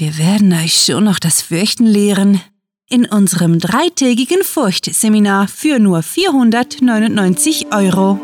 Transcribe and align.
Wir 0.00 0.16
werden 0.16 0.50
euch 0.54 0.86
schon 0.86 1.04
noch 1.04 1.18
das 1.18 1.42
Fürchten 1.42 1.84
lehren. 1.84 2.40
In 2.88 3.04
unserem 3.04 3.58
dreitägigen 3.58 4.42
Furchtseminar 4.42 5.46
für 5.46 5.78
nur 5.78 6.02
499 6.02 7.66
Euro. 7.70 8.18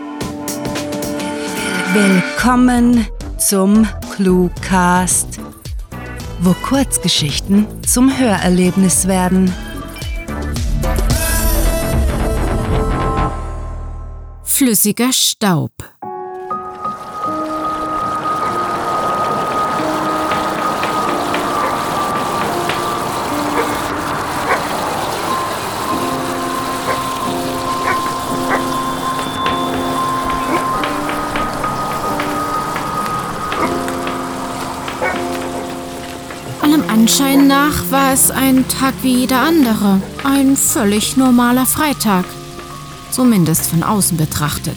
Willkommen 1.92 3.06
zum 3.36 3.86
Cluecast, 4.14 5.38
wo 6.40 6.54
Kurzgeschichten 6.54 7.66
zum 7.86 8.16
Hörerlebnis 8.18 9.06
werden. 9.06 9.52
Flüssiger 14.44 15.12
Staub. 15.12 15.72
Anschein 37.06 37.46
nach 37.46 37.92
war 37.92 38.12
es 38.12 38.32
ein 38.32 38.66
Tag 38.66 38.92
wie 39.02 39.18
jeder 39.18 39.38
andere, 39.38 40.00
ein 40.24 40.56
völlig 40.56 41.16
normaler 41.16 41.64
Freitag 41.64 42.24
zumindest 43.12 43.70
von 43.70 43.84
außen 43.84 44.16
betrachtet. 44.16 44.76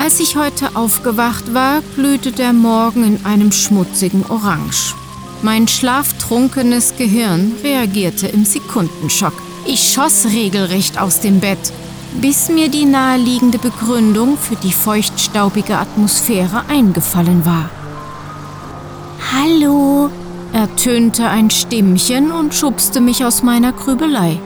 Als 0.00 0.18
ich 0.18 0.34
heute 0.34 0.74
aufgewacht 0.74 1.54
war, 1.54 1.80
glühte 1.94 2.32
der 2.32 2.52
Morgen 2.52 3.04
in 3.04 3.24
einem 3.24 3.52
schmutzigen 3.52 4.24
Orange. 4.28 4.96
Mein 5.42 5.68
schlaftrunkenes 5.68 6.94
Gehirn 6.98 7.52
reagierte 7.62 8.26
im 8.26 8.44
Sekundenschock. 8.44 9.34
Ich 9.66 9.92
schoss 9.92 10.26
regelrecht 10.26 10.98
aus 10.98 11.20
dem 11.20 11.38
Bett, 11.38 11.72
bis 12.20 12.48
mir 12.48 12.68
die 12.68 12.84
naheliegende 12.84 13.58
Begründung 13.58 14.36
für 14.36 14.56
die 14.56 14.72
feuchtstaubige 14.72 15.78
Atmosphäre 15.78 16.64
eingefallen 16.68 17.46
war. 17.46 17.70
Hallo, 19.32 20.10
ertönte 20.52 21.28
ein 21.28 21.50
Stimmchen 21.50 22.32
und 22.32 22.54
schubste 22.54 23.00
mich 23.00 23.24
aus 23.24 23.42
meiner 23.42 23.72
Grübelei. 23.72 24.38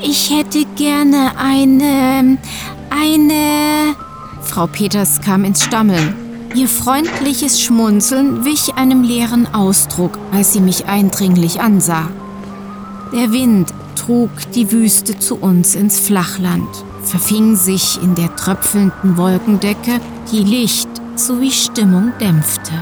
Ich 0.00 0.30
hätte 0.30 0.64
gerne 0.76 1.32
eine. 1.36 2.38
eine. 2.90 3.94
Frau 4.42 4.66
Peters 4.66 5.20
kam 5.20 5.44
ins 5.44 5.64
Stammeln. 5.64 6.14
Ihr 6.54 6.68
freundliches 6.68 7.60
Schmunzeln 7.60 8.44
wich 8.44 8.74
einem 8.76 9.02
leeren 9.02 9.52
Ausdruck, 9.54 10.18
als 10.32 10.54
sie 10.54 10.60
mich 10.60 10.86
eindringlich 10.86 11.60
ansah. 11.60 12.08
Der 13.12 13.32
Wind 13.32 13.72
trug 13.94 14.30
die 14.54 14.72
Wüste 14.72 15.18
zu 15.18 15.36
uns 15.36 15.74
ins 15.74 16.00
Flachland, 16.00 16.68
verfing 17.02 17.56
sich 17.56 18.02
in 18.02 18.14
der 18.14 18.34
tröpfelnden 18.36 19.16
Wolkendecke, 19.18 20.00
die 20.32 20.42
Licht 20.42 20.88
sowie 21.16 21.50
Stimmung 21.50 22.12
dämpfte. 22.20 22.72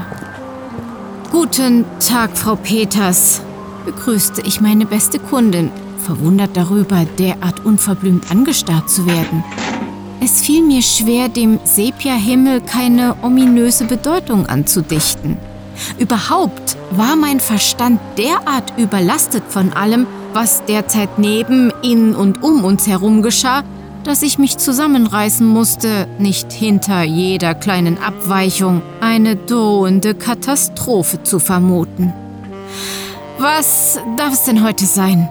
Guten 1.39 1.85
Tag, 1.99 2.35
Frau 2.35 2.55
Peters, 2.55 3.43
begrüßte 3.85 4.41
ich 4.41 4.59
meine 4.59 4.87
beste 4.87 5.19
Kundin, 5.19 5.69
verwundert 6.03 6.57
darüber, 6.57 7.05
derart 7.19 7.63
unverblümt 7.63 8.31
angestarrt 8.31 8.89
zu 8.89 9.05
werden. 9.05 9.43
Es 10.19 10.41
fiel 10.41 10.63
mir 10.63 10.81
schwer, 10.81 11.29
dem 11.29 11.59
Sepia-Himmel 11.63 12.61
keine 12.61 13.17
ominöse 13.21 13.85
Bedeutung 13.85 14.47
anzudichten. 14.47 15.37
Überhaupt 15.99 16.75
war 16.89 17.15
mein 17.15 17.39
Verstand 17.39 18.01
derart 18.17 18.73
überlastet 18.75 19.43
von 19.47 19.73
allem, 19.73 20.07
was 20.33 20.65
derzeit 20.65 21.19
neben, 21.19 21.71
in 21.83 22.15
und 22.15 22.41
um 22.41 22.63
uns 22.63 22.87
herum 22.87 23.21
geschah, 23.21 23.63
dass 24.07 24.23
ich 24.23 24.39
mich 24.39 24.57
zusammenreißen 24.57 25.45
musste, 25.45 26.07
nicht 26.17 26.53
hinter 26.53 27.03
jeder 27.03 27.53
kleinen 27.53 27.97
Abweichung 27.97 28.81
eine 29.01 29.35
drohende 29.35 30.15
Katastrophe 30.15 31.21
zu 31.23 31.39
vermuten. 31.39 32.13
Was 33.37 33.99
darf 34.15 34.33
es 34.33 34.43
denn 34.43 34.63
heute 34.63 34.85
sein? 34.85 35.27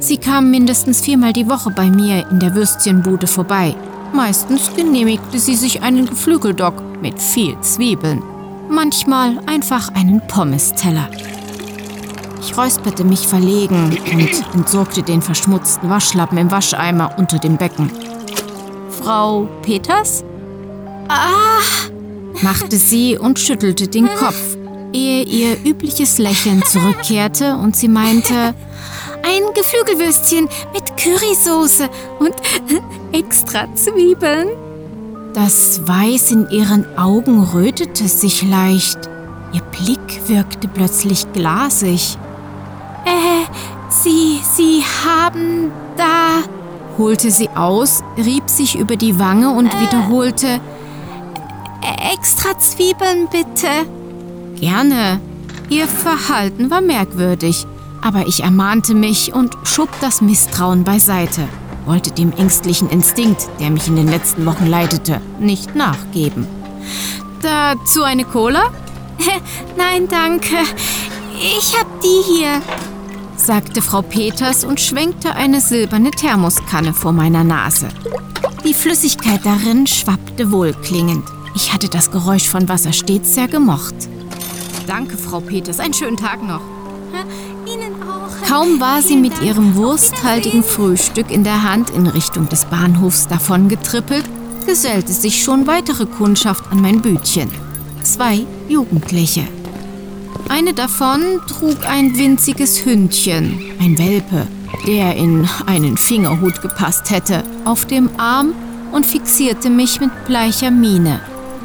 Sie 0.00 0.18
kam 0.18 0.50
mindestens 0.50 1.00
viermal 1.00 1.32
die 1.32 1.48
Woche 1.48 1.70
bei 1.70 1.90
mir 1.90 2.26
in 2.30 2.38
der 2.38 2.54
Würstchenbude 2.54 3.26
vorbei. 3.26 3.74
Meistens 4.12 4.70
genehmigte 4.76 5.38
sie 5.38 5.56
sich 5.56 5.82
einen 5.82 6.06
Geflügeldock 6.06 6.74
mit 7.00 7.20
viel 7.20 7.58
Zwiebeln. 7.62 8.22
Manchmal 8.68 9.38
einfach 9.46 9.94
einen 9.94 10.20
Pommes-Teller. 10.28 11.08
Ich 12.40 12.56
räusperte 12.56 13.04
mich 13.04 13.26
verlegen 13.26 13.98
und 14.12 14.54
entsorgte 14.54 15.02
den 15.02 15.22
verschmutzten 15.22 15.90
Waschlappen 15.90 16.38
im 16.38 16.50
Wascheimer 16.50 17.18
unter 17.18 17.38
dem 17.38 17.56
Becken. 17.56 17.90
Frau 18.90 19.48
Peters? 19.62 20.24
Ah! 21.08 21.60
machte 22.42 22.76
sie 22.76 23.16
und 23.18 23.38
schüttelte 23.38 23.88
den 23.88 24.06
Kopf, 24.06 24.56
ehe 24.92 25.22
ihr 25.24 25.56
übliches 25.64 26.18
Lächeln 26.18 26.62
zurückkehrte 26.64 27.56
und 27.56 27.76
sie 27.76 27.88
meinte, 27.88 28.54
ein 29.22 29.42
Geflügelwürstchen 29.54 30.48
mit 30.72 30.96
Currysoße 30.96 31.88
und 32.18 32.34
extra 33.12 33.66
Zwiebeln. 33.74 34.48
Das 35.34 35.86
Weiß 35.86 36.32
in 36.32 36.48
ihren 36.50 36.86
Augen 36.96 37.42
rötete 37.42 38.08
sich 38.08 38.42
leicht. 38.42 38.98
Ihr 39.52 39.62
Blick 39.62 40.28
wirkte 40.28 40.68
plötzlich 40.68 41.30
glasig. 41.32 42.16
Äh, 43.08 43.46
Sie, 43.90 44.40
Sie 44.54 44.84
haben 45.04 45.72
da, 45.96 46.42
holte 46.98 47.30
sie 47.30 47.48
aus, 47.50 48.02
rieb 48.16 48.50
sich 48.50 48.78
über 48.78 48.96
die 48.96 49.18
Wange 49.18 49.50
und 49.50 49.72
äh, 49.72 49.80
wiederholte, 49.80 50.60
extra 52.12 52.58
Zwiebeln 52.58 53.28
bitte. 53.30 53.68
Gerne. 54.60 55.20
Ihr 55.70 55.86
Verhalten 55.86 56.70
war 56.70 56.80
merkwürdig. 56.80 57.66
Aber 58.00 58.26
ich 58.28 58.42
ermahnte 58.44 58.94
mich 58.94 59.34
und 59.34 59.56
schob 59.64 59.88
das 60.00 60.20
Misstrauen 60.20 60.84
beiseite, 60.84 61.48
wollte 61.84 62.12
dem 62.12 62.32
ängstlichen 62.32 62.88
Instinkt, 62.90 63.48
der 63.58 63.70
mich 63.70 63.88
in 63.88 63.96
den 63.96 64.08
letzten 64.08 64.46
Wochen 64.46 64.66
leitete, 64.66 65.20
nicht 65.40 65.74
nachgeben. 65.74 66.46
Dazu 67.42 68.04
eine 68.04 68.24
Cola? 68.24 68.70
Nein, 69.76 70.06
danke. 70.08 70.56
Ich 71.40 71.76
hab 71.78 72.00
die 72.00 72.22
hier, 72.24 72.62
sagte 73.48 73.80
Frau 73.80 74.02
Peters 74.02 74.62
und 74.62 74.78
schwenkte 74.78 75.34
eine 75.34 75.62
silberne 75.62 76.10
Thermoskanne 76.10 76.92
vor 76.92 77.12
meiner 77.12 77.44
Nase. 77.44 77.88
Die 78.62 78.74
Flüssigkeit 78.74 79.40
darin 79.42 79.86
schwappte 79.86 80.52
wohlklingend. 80.52 81.24
Ich 81.54 81.72
hatte 81.72 81.88
das 81.88 82.10
Geräusch 82.10 82.46
von 82.46 82.68
Wasser 82.68 82.92
stets 82.92 83.34
sehr 83.34 83.48
gemocht. 83.48 83.94
Danke, 84.86 85.16
Frau 85.16 85.40
Peters. 85.40 85.80
Einen 85.80 85.94
schönen 85.94 86.18
Tag 86.18 86.42
noch. 86.42 86.60
Kaum 88.46 88.80
war 88.80 89.00
sie 89.00 89.16
mit 89.16 89.40
ihrem 89.40 89.76
wursthaltigen 89.76 90.62
Frühstück 90.62 91.30
in 91.30 91.42
der 91.42 91.62
Hand 91.62 91.88
in 91.88 92.06
Richtung 92.06 92.50
des 92.50 92.66
Bahnhofs 92.66 93.28
davongetrippelt, 93.28 94.26
gesellte 94.66 95.14
sich 95.14 95.42
schon 95.42 95.66
weitere 95.66 96.04
Kundschaft 96.04 96.70
an 96.70 96.82
mein 96.82 97.00
Bütchen. 97.00 97.48
Zwei 98.02 98.44
Jugendliche. 98.68 99.48
Eine 100.48 100.72
davon 100.72 101.40
trug 101.46 101.86
ein 101.86 102.16
winziges 102.16 102.84
Hündchen, 102.84 103.58
ein 103.80 103.98
Welpe, 103.98 104.46
der 104.86 105.16
in 105.16 105.48
einen 105.66 105.96
Fingerhut 105.96 106.62
gepasst 106.62 107.10
hätte, 107.10 107.42
auf 107.64 107.86
dem 107.86 108.10
Arm 108.18 108.52
und 108.92 109.04
fixierte 109.04 109.68
mich 109.68 110.00
mit 110.00 110.10
bleicher 110.26 110.70
Miene. 110.70 111.20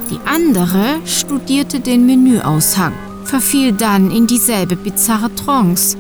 Die 0.10 0.20
andere 0.26 0.98
studierte 1.06 1.80
den 1.80 2.06
Menüaushang, 2.06 2.94
verfiel 3.24 3.72
dann 3.72 4.12
in 4.12 4.28
dieselbe 4.28 4.76
bizarre 4.76 5.34
Trance. 5.34 5.98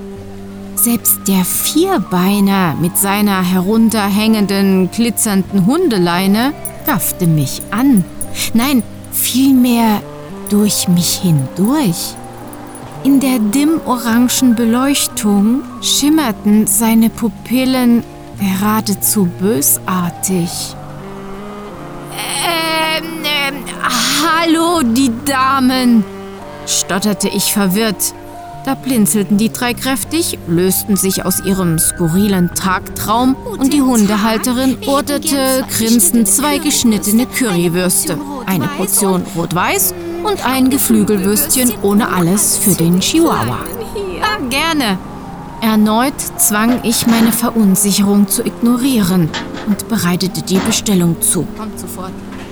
Selbst 0.75 1.19
der 1.27 1.45
Vierbeiner 1.45 2.75
mit 2.81 2.97
seiner 2.97 3.41
herunterhängenden, 3.41 4.91
glitzernden 4.91 5.65
Hundeleine 5.65 6.53
gaffte 6.85 7.27
mich 7.27 7.61
an. 7.71 8.03
Nein, 8.53 8.83
vielmehr 9.11 10.01
durch 10.49 10.87
mich 10.89 11.21
hindurch. 11.21 12.15
In 13.03 13.19
der 13.19 13.37
dimmorangen 13.37 14.55
Beleuchtung 14.55 15.61
schimmerten 15.81 16.67
seine 16.67 17.09
Pupillen 17.09 18.01
geradezu 18.39 19.27
bösartig. 19.39 20.73
Ähm, 22.13 23.03
ähm, 23.25 23.55
hallo, 24.25 24.83
die 24.83 25.11
Damen, 25.25 26.05
stotterte 26.65 27.27
ich 27.27 27.51
verwirrt. 27.51 28.13
Da 28.63 28.75
blinzelten 28.75 29.37
die 29.37 29.51
drei 29.51 29.73
kräftig, 29.73 30.39
lösten 30.47 30.95
sich 30.95 31.25
aus 31.25 31.43
ihrem 31.43 31.79
skurrilen 31.79 32.51
Tagtraum 32.55 33.35
und 33.35 33.73
die 33.73 33.81
Hundehalterin 33.81 34.77
orderte 34.87 35.65
grinsend 35.69 36.29
zwei 36.29 36.57
geschnittene 36.57 37.25
Currywürste, 37.25 38.17
eine 38.45 38.69
Portion 38.69 39.23
rot-weiß 39.35 39.93
und 40.25 40.45
ein 40.45 40.69
Geflügelwürstchen 40.69 41.73
ohne 41.81 42.09
alles 42.13 42.57
für 42.57 42.73
den 42.75 42.99
Chihuahua. 42.99 43.59
Ah, 44.21 44.39
gerne. 44.49 44.97
Erneut 45.61 46.19
zwang 46.37 46.81
ich 46.83 47.07
meine 47.07 47.31
Verunsicherung 47.31 48.27
zu 48.27 48.45
ignorieren 48.45 49.29
und 49.67 49.87
bereitete 49.87 50.41
die 50.41 50.57
Bestellung 50.57 51.21
zu. 51.21 51.47
Kommt 51.57 51.79
sofort. 51.79 52.11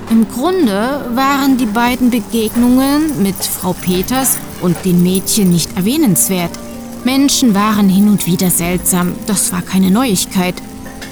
Im 0.09 0.27
Grunde 0.29 1.09
waren 1.13 1.57
die 1.57 1.65
beiden 1.65 2.09
Begegnungen 2.09 3.21
mit 3.21 3.35
Frau 3.35 3.73
Peters 3.73 4.37
und 4.61 4.75
den 4.85 5.01
Mädchen 5.03 5.51
nicht 5.51 5.75
erwähnenswert. 5.77 6.51
Menschen 7.03 7.55
waren 7.55 7.89
hin 7.89 8.09
und 8.09 8.27
wieder 8.27 8.49
seltsam, 8.49 9.13
das 9.25 9.51
war 9.51 9.61
keine 9.61 9.89
Neuigkeit. 9.89 10.55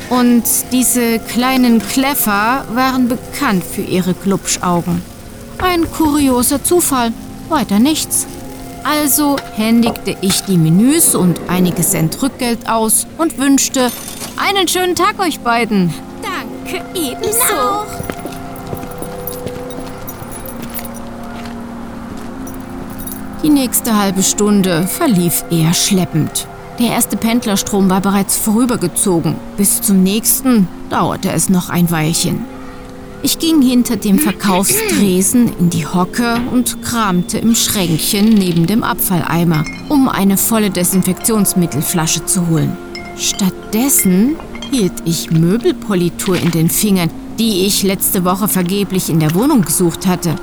Und 0.10 0.44
diese 0.72 1.20
kleinen 1.20 1.80
Kläffer 1.80 2.66
waren 2.74 3.08
bekannt 3.08 3.64
für 3.64 3.82
ihre 3.82 4.14
Glubschaugen. 4.14 5.02
Ein 5.62 5.92
kurioser 5.92 6.64
Zufall, 6.64 7.12
weiter 7.50 7.80
nichts. 7.80 8.26
Also 8.84 9.36
händigte 9.56 10.16
ich 10.22 10.42
die 10.44 10.58
Menüs 10.58 11.16
und 11.16 11.40
einige 11.48 11.82
Cent 11.82 12.22
Rückgeld 12.22 12.70
aus 12.70 13.06
und 13.18 13.38
wünschte 13.38 13.92
einen 14.38 14.68
schönen 14.68 14.96
Tag 14.96 15.20
euch 15.20 15.40
beiden. 15.42 15.94
Danke, 16.22 16.84
ebenso. 16.96 17.86
Die 23.44 23.50
nächste 23.50 23.98
halbe 23.98 24.24
Stunde 24.24 24.88
verlief 24.88 25.44
eher 25.50 25.74
schleppend. 25.74 26.48
Der 26.80 26.92
erste 26.92 27.18
Pendlerstrom 27.18 27.90
war 27.90 28.00
bereits 28.00 28.38
vorübergezogen. 28.38 29.36
Bis 29.58 29.82
zum 29.82 30.04
nächsten 30.04 30.70
dauerte 30.90 31.32
es 31.32 31.50
noch 31.50 31.70
ein 31.70 31.92
Weilchen. 31.92 32.46
Ich 33.22 33.38
ging 33.38 33.62
hinter 33.62 33.98
dem 33.98 34.18
Verkaufstresen 34.18 35.52
in 35.60 35.70
die 35.70 35.86
Hocke 35.86 36.40
und 36.54 36.82
kramte 36.82 37.38
im 37.38 37.54
Schränkchen 37.54 38.30
neben 38.30 38.66
dem 38.66 38.82
Abfalleimer, 38.82 39.66
um 39.90 40.08
eine 40.08 40.38
volle 40.38 40.70
Desinfektionsmittelflasche 40.70 42.26
zu 42.26 42.48
holen. 42.48 42.78
Stattdessen 43.18 44.38
hielt 44.72 44.94
ich 45.04 45.32
Möbelpolitur 45.32 46.38
in 46.38 46.52
den 46.52 46.70
Fingern, 46.70 47.10
die 47.38 47.66
ich 47.66 47.84
letzte 47.84 48.24
Woche 48.24 48.48
vergeblich 48.48 49.10
in 49.10 49.20
der 49.20 49.36
Wohnung 49.36 49.64
gesucht 49.64 50.08
hatte. 50.08 50.36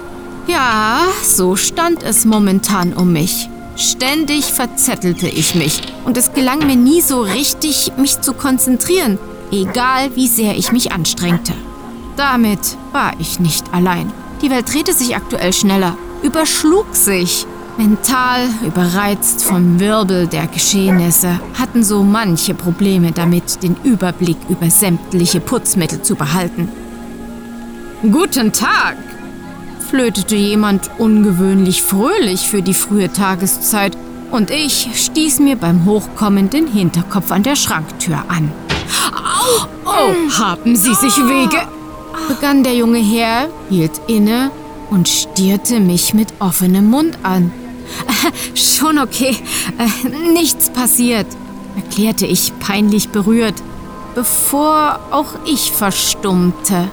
Ja, 0.47 1.01
so 1.25 1.57
stand 1.57 2.03
es 2.03 2.27
momentan 2.27 2.93
um 2.93 3.11
mich. 3.11 3.49
Ständig 3.77 4.45
verzettelte 4.45 5.29
ich 5.29 5.55
mich 5.55 5.81
und 6.05 6.19
es 6.19 6.35
gelang 6.35 6.67
mir 6.67 6.77
nie 6.77 7.01
so 7.01 7.23
richtig, 7.23 7.93
mich 7.97 8.21
zu 8.21 8.35
konzentrieren, 8.35 9.19
egal 9.51 10.15
wie 10.15 10.29
sehr 10.29 10.57
ich 10.57 10.73
mich 10.73 10.93
anstrengte. 10.93 11.53
Damit 12.17 12.79
war 12.93 13.13
ich 13.19 13.41
nicht 13.41 13.73
allein. 13.75 14.13
Die 14.43 14.51
Welt 14.51 14.73
drehte 14.73 14.93
sich 14.93 15.15
aktuell 15.15 15.53
schneller, 15.53 15.97
überschlug 16.23 16.95
sich. 16.95 17.47
Mental 17.77 18.49
überreizt 18.67 19.45
vom 19.45 19.79
Wirbel 19.79 20.27
der 20.27 20.47
Geschehnisse 20.47 21.39
hatten 21.59 21.85
so 21.85 22.03
manche 22.03 22.55
Probleme 22.55 23.13
damit, 23.13 23.63
den 23.63 23.77
Überblick 23.85 24.39
über 24.49 24.71
sämtliche 24.71 25.41
Putzmittel 25.41 26.01
zu 26.01 26.15
behalten. 26.15 26.71
Guten 28.03 28.53
Tag! 28.53 28.97
flötete 29.91 30.37
jemand 30.37 30.91
ungewöhnlich 30.99 31.83
fröhlich 31.83 32.49
für 32.49 32.63
die 32.63 32.75
frühe 32.75 33.13
Tageszeit 33.13 33.97
und 34.31 34.51
ich 34.51 34.89
stieß 34.95 35.39
mir 35.41 35.57
beim 35.57 35.85
Hochkommen 35.85 36.51
den 36.51 36.67
Hinterkopf 36.67 37.31
an 37.31 37.43
der 37.43 37.57
Schranktür 37.57 38.25
an. 38.29 38.51
Oh, 39.85 40.39
haben 40.39 40.75
Sie 40.75 40.95
sich 40.95 41.17
Wege? 41.19 41.76
Begann 42.29 42.63
der 42.63 42.75
junge 42.75 42.99
Herr, 42.99 43.49
hielt 43.69 44.01
inne 44.07 44.51
und 44.91 45.09
stierte 45.09 45.81
mich 45.81 46.15
mit 46.15 46.29
offenem 46.39 46.91
Mund 46.91 47.19
an. 47.23 47.53
Schon 48.55 48.99
okay, 48.99 49.37
äh, 49.79 50.09
nichts 50.33 50.71
passiert, 50.71 51.27
erklärte 51.77 52.27
ich 52.27 52.53
peinlich 52.59 53.09
berührt, 53.11 53.55
bevor 54.15 55.01
auch 55.11 55.35
ich 55.47 55.71
verstummte. 55.71 56.89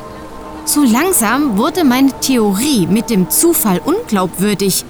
So 0.66 0.84
langsam 0.84 1.58
wurde 1.58 1.84
meine 1.84 2.12
Theorie 2.22 2.88
mit 2.88 3.10
dem 3.10 3.30
Zufall 3.30 3.82
unglaubwürdig. 3.84 4.86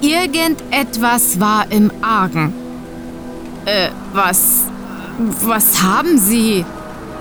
Irgendetwas 0.00 1.40
war 1.40 1.70
im 1.70 1.90
Argen. 2.00 2.52
Äh, 3.64 3.88
was. 4.12 4.64
Was 5.42 5.82
haben 5.82 6.18
Sie? 6.18 6.64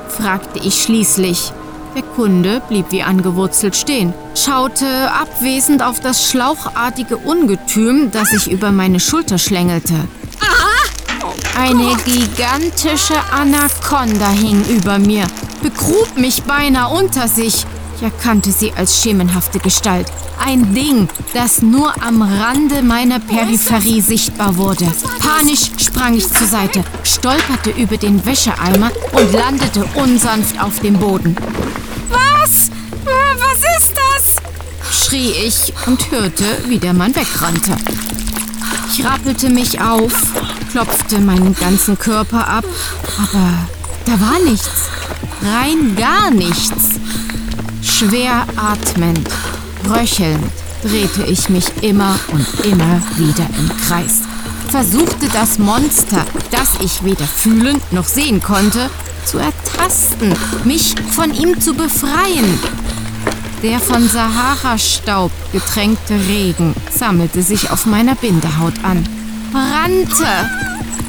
fragte 0.10 0.60
ich 0.60 0.84
schließlich. 0.84 1.52
Der 1.96 2.04
Kunde 2.04 2.62
blieb 2.68 2.88
wie 2.90 3.04
angewurzelt 3.04 3.74
stehen, 3.74 4.14
schaute 4.36 4.86
abwesend 5.14 5.82
auf 5.82 6.02
das 6.02 6.26
schlauchartige 6.26 7.16
Ungetüm, 7.16 8.12
das 8.12 8.32
sich 8.32 8.52
über 8.52 8.72
meine 8.72 9.00
Schulter 9.00 9.38
schlängelte. 9.38 9.94
Eine 11.58 11.96
gigantische 12.04 13.16
Anaconda 13.32 14.30
hing 14.32 14.62
über 14.66 15.00
mir, 15.00 15.26
begrub 15.64 16.18
mich 16.18 16.44
beinahe 16.44 16.94
unter 16.94 17.30
sich. 17.30 17.66
Ich 17.96 18.04
erkannte 18.04 18.52
sie 18.52 18.74
als 18.74 19.02
schemenhafte 19.02 19.60
Gestalt. 19.60 20.08
Ein 20.46 20.74
Ding, 20.74 21.08
das 21.34 21.62
nur 21.62 21.94
am 22.04 22.22
Rande 22.22 22.82
meiner 22.82 23.22
Peripherie 23.22 24.02
sichtbar 24.02 24.58
wurde. 24.58 24.86
Panisch 25.20 25.72
sprang 25.78 26.14
ich 26.14 26.28
zur 26.28 26.46
Seite, 26.46 26.84
stolperte 27.04 27.70
über 27.70 27.96
den 27.96 28.26
Wäscheeimer 28.26 28.92
und 29.14 29.32
landete 29.32 29.86
unsanft 29.96 30.62
auf 30.62 30.82
dem 30.82 31.00
Boden. 31.00 31.38
Schrie 35.06 35.32
ich 35.46 35.72
und 35.86 36.10
hörte, 36.10 36.46
wie 36.68 36.80
der 36.80 36.94
Mann 36.94 37.16
wegrannte. 37.16 37.76
Ich 38.90 39.06
rappelte 39.06 39.50
mich 39.50 39.80
auf, 39.80 40.14
klopfte 40.72 41.20
meinen 41.20 41.56
ganzen 41.56 42.00
Körper 42.00 42.48
ab, 42.48 42.66
aber 43.18 43.54
da 44.06 44.20
war 44.20 44.40
nichts. 44.40 44.90
Rein 45.44 45.96
gar 45.96 46.32
nichts. 46.32 47.00
Schwer 47.84 48.48
atmend, 48.58 49.30
röchelnd 49.88 50.44
drehte 50.82 51.24
ich 51.24 51.50
mich 51.50 51.66
immer 51.82 52.18
und 52.32 52.66
immer 52.66 53.02
wieder 53.18 53.48
im 53.60 53.70
Kreis. 53.78 54.22
Versuchte 54.70 55.28
das 55.34 55.60
Monster, 55.60 56.26
das 56.50 56.80
ich 56.82 57.04
weder 57.04 57.26
fühlen 57.26 57.80
noch 57.92 58.06
sehen 58.06 58.42
konnte, 58.42 58.90
zu 59.26 59.38
ertasten, 59.38 60.34
mich 60.64 60.96
von 61.12 61.34
ihm 61.34 61.60
zu 61.60 61.74
befreien. 61.74 62.60
Der 63.66 63.80
von 63.80 64.08
Sahara-Staub 64.08 65.32
getränkte 65.52 66.14
Regen 66.28 66.76
sammelte 66.96 67.42
sich 67.42 67.72
auf 67.72 67.88
meiner 67.88 68.14
Bindehaut 68.14 68.76
an, 68.84 69.04
brannte. 69.52 70.28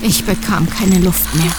Ich 0.01 0.25
bekam 0.25 0.67
keine 0.71 1.01
Luft 1.01 1.35
mehr. 1.35 1.53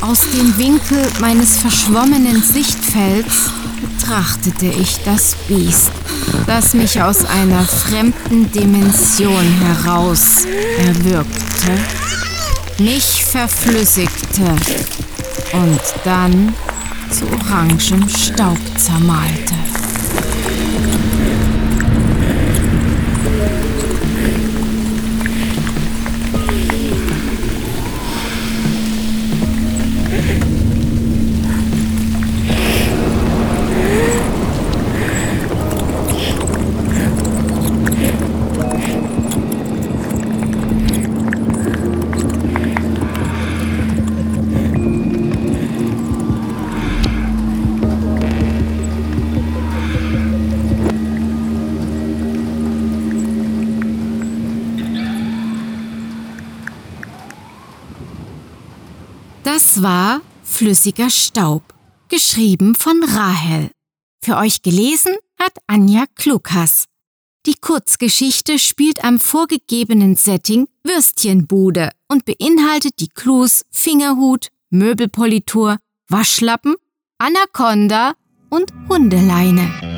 Aus 0.00 0.22
dem 0.32 0.58
Winkel 0.58 1.06
meines 1.20 1.56
verschwommenen 1.56 2.42
Sichtfelds 2.42 3.52
betrachtete 3.80 4.66
ich 4.66 4.98
das 5.04 5.36
Biest, 5.46 5.92
das 6.48 6.74
mich 6.74 7.00
aus 7.00 7.24
einer 7.24 7.62
fremden 7.62 8.50
Dimension 8.50 9.46
heraus 9.62 10.46
erwürgte 10.84 11.78
mich 12.80 13.24
verflüssigte 13.24 14.44
und 15.52 15.80
dann 16.04 16.54
zu 17.10 17.26
orangem 17.26 18.08
Staub 18.08 18.58
zermalte. 18.76 19.77
Das 59.50 59.80
war 59.80 60.20
Flüssiger 60.42 61.08
Staub, 61.08 61.62
geschrieben 62.10 62.74
von 62.74 63.02
Rahel. 63.02 63.70
Für 64.22 64.36
euch 64.36 64.60
gelesen 64.60 65.14
hat 65.40 65.54
Anja 65.66 66.04
Klukas. 66.16 66.84
Die 67.46 67.54
Kurzgeschichte 67.54 68.58
spielt 68.58 69.02
am 69.02 69.18
vorgegebenen 69.18 70.16
Setting 70.16 70.68
Würstchenbude 70.84 71.92
und 72.08 72.26
beinhaltet 72.26 73.00
die 73.00 73.08
Clues 73.08 73.64
Fingerhut, 73.70 74.48
Möbelpolitur, 74.68 75.78
Waschlappen, 76.08 76.74
Anaconda 77.16 78.16
und 78.50 78.70
Hundeleine. 78.90 79.97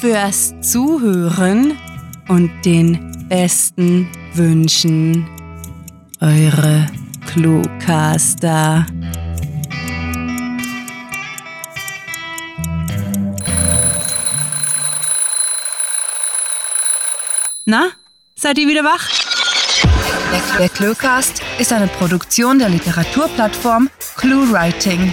fürs 0.00 0.54
Zuhören 0.60 1.76
und 2.28 2.50
den 2.64 3.26
besten 3.28 4.10
Wünschen. 4.34 5.26
Eure 6.20 6.86
Cluecaster. 7.26 8.86
Na, 17.66 17.90
seid 18.34 18.58
ihr 18.58 18.68
wieder 18.68 18.84
wach? 18.84 19.08
Der 20.58 20.68
Cluecast 20.68 21.42
ist 21.58 21.72
eine 21.72 21.86
Produktion 21.86 22.58
der 22.58 22.68
Literaturplattform 22.68 23.88
ClueWriting. 24.16 25.12